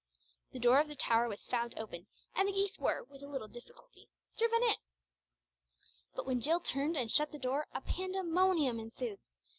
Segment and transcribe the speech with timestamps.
[0.51, 3.47] The door of the tower was found open, and the geese were with a little
[3.47, 4.77] difficulty driven in.
[6.15, 9.19] But when Jill turned and shut the door a pandemonium ensued.